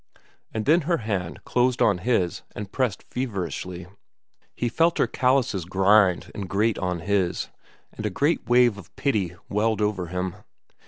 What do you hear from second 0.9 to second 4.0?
hand closed on his and pressed feverishly.